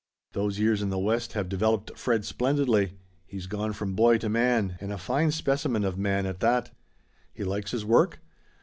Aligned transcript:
Those 0.31 0.57
years 0.57 0.81
in 0.81 0.89
the 0.89 0.97
West 0.97 1.33
have 1.33 1.47
developed 1.47 1.95
Fred 1.95 2.25
splendidly. 2.25 2.93
He's 3.27 3.45
gone 3.45 3.71
from 3.71 3.93
boy 3.93 4.17
to 4.17 4.29
man, 4.29 4.77
and 4.81 4.91
a 4.91 4.97
fine 4.97 5.29
specimen 5.29 5.83
of 5.83 5.95
man, 5.95 6.25
at 6.25 6.39
that." 6.39 6.71
"He 7.35 7.43
likes 7.43 7.69
his 7.69 7.85
work?" 7.85 8.19